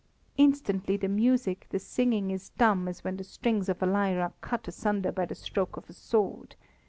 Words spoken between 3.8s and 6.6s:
a lyre are cut asunder by the stroke of a sword.